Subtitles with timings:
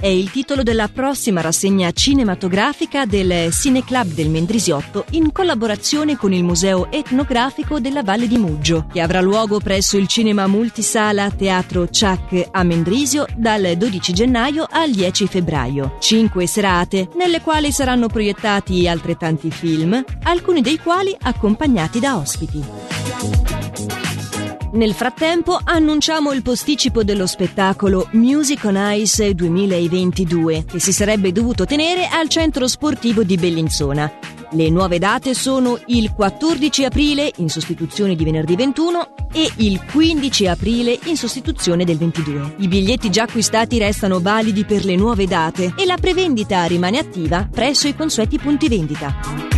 [0.00, 6.44] è il titolo della prossima rassegna cinematografica del Cineclub del Mendrisiotto in collaborazione con il
[6.44, 12.48] Museo Etnografico della Valle di Muggio, che avrà luogo presso il cinema multisala Teatro Ciac
[12.50, 15.96] a Mendrisio dal 12 gennaio al 10 febbraio.
[15.98, 23.57] Cinque serate, nelle quali saranno proiettati altrettanti film, alcuni dei quali accompagnati da ospiti.
[24.70, 31.64] Nel frattempo annunciamo il posticipo dello spettacolo Music on Ice 2022 che si sarebbe dovuto
[31.64, 34.12] tenere al centro sportivo di Bellinzona.
[34.50, 40.46] Le nuove date sono il 14 aprile in sostituzione di venerdì 21 e il 15
[40.48, 42.56] aprile in sostituzione del 22.
[42.58, 47.48] I biglietti già acquistati restano validi per le nuove date e la prevendita rimane attiva
[47.50, 49.57] presso i consueti punti vendita.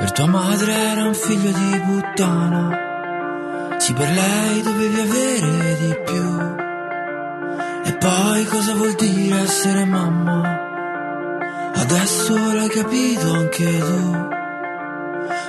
[0.00, 3.76] Per tua madre era un figlio di puttana.
[3.76, 6.28] Sì, per lei dovevi avere di più.
[7.84, 10.40] E poi cosa vuol dire essere mamma?
[11.74, 14.28] Adesso l'hai capito anche tu.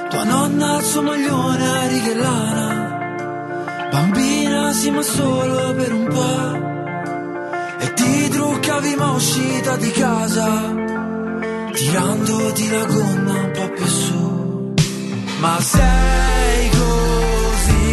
[0.09, 3.89] Tua nonna al suo maglione a righe lana.
[3.89, 7.85] Bambina sì ma solo per un po'.
[7.85, 10.79] E ti truccavi ma uscita di casa.
[11.71, 13.80] Tirandoti la gonna un po' più
[15.41, 17.83] ma sei così,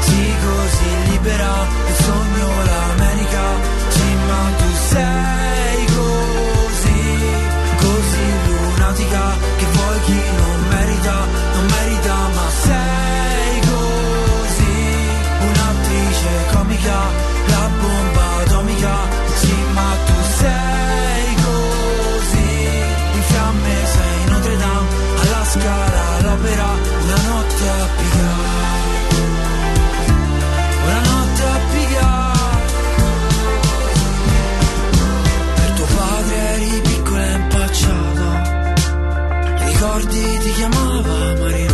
[0.00, 3.46] sì così libera, il sogno l'America,
[3.88, 7.02] sì ma tu sei così,
[7.84, 9.24] così lunatica,
[9.56, 11.16] che vuoi chi non merita,
[11.54, 14.76] non merita, ma sei così,
[15.48, 16.98] un'attrice comica,
[17.46, 18.94] la bomba atomica,
[19.40, 22.52] sì ma tu sei così,
[23.16, 24.88] in fiamme sei Notre Dame,
[25.22, 25.83] alla scala
[26.44, 26.68] l'opera,
[27.02, 28.52] una notte a pigliare.
[30.84, 32.32] Una notte a pigliare.
[35.54, 38.28] Per tuo padre eri piccola e impacciata.
[39.64, 41.73] Ricordi ti chiamava Marilu.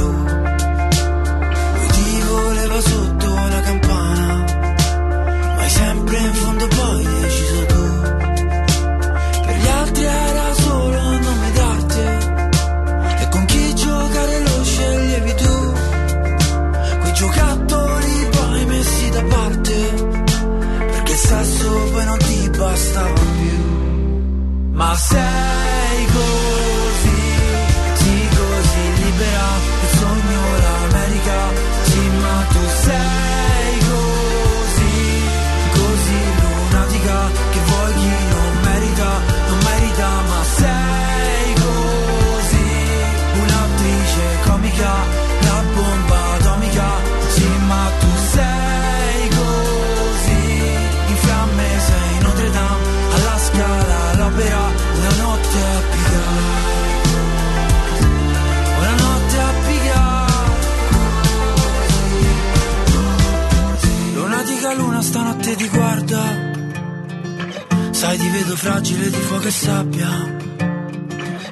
[68.11, 70.09] Sai ti vedo fragile di fuoco e sabbia.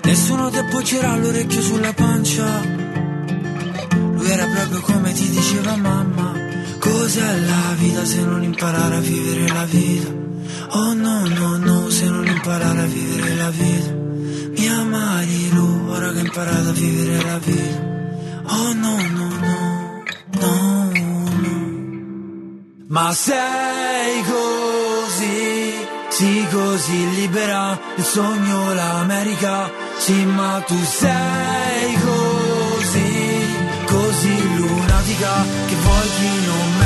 [0.02, 2.46] Nessuno ti appoggerà l'orecchio sulla pancia.
[3.94, 6.32] Lui era proprio come ti diceva mamma.
[6.80, 10.08] Cos'è la vita se non imparare a vivere la vita?
[10.70, 13.92] Oh no, no, no, se non imparare a vivere la vita.
[14.60, 17.86] Mia Marilu, ora che ho imparato a vivere la vita.
[18.46, 20.02] Oh no, no, no,
[20.40, 20.90] no,
[21.40, 21.56] no.
[22.88, 25.67] Ma sei così,
[26.08, 33.46] sì così libera, il sogno l'America, sì ma tu sei così,
[33.86, 36.77] così lunatica, che vuoi chi non